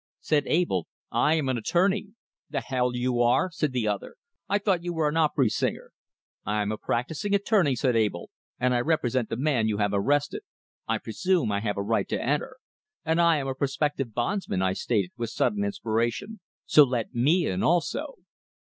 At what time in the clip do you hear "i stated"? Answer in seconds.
14.63-15.11